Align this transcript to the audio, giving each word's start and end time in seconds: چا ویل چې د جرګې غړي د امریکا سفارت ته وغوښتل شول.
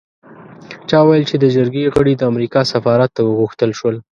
چا 0.89 0.99
ویل 1.03 1.23
چې 1.29 1.35
د 1.39 1.45
جرګې 1.55 1.91
غړي 1.95 2.13
د 2.17 2.21
امریکا 2.31 2.61
سفارت 2.73 3.09
ته 3.15 3.21
وغوښتل 3.23 3.71
شول. 3.79 3.95